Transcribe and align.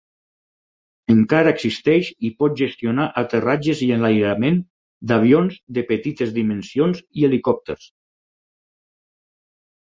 Encara 1.15 1.51
existeix 1.57 2.07
i 2.29 2.31
pot 2.39 2.55
gestionar 2.61 3.05
aterratges 3.21 3.83
i 3.89 3.89
enlairament 3.97 4.57
d'avions 5.13 5.61
de 5.79 5.85
petites 5.93 6.33
dimensions 6.39 7.05
i 7.21 7.29
helicòpters. 7.29 7.87